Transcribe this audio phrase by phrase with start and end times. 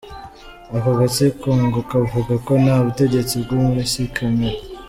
[0.75, 4.59] Ako gatsiko ngo kavuga ko nta butegetsi bwo mu isi kemera.